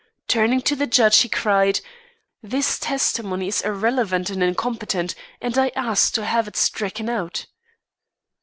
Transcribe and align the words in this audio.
Turning 0.27 0.61
to 0.63 0.75
the 0.75 0.87
judge, 0.87 1.19
he 1.19 1.29
cried: 1.29 1.79
"This 2.41 2.79
testimony 2.79 3.47
is 3.49 3.61
irrelevant 3.61 4.31
and 4.31 4.41
incompetent, 4.41 5.13
and 5.39 5.55
I 5.59 5.71
ask 5.75 6.11
to 6.15 6.25
have 6.25 6.47
it 6.47 6.55
stricken 6.57 7.07
out." 7.07 7.45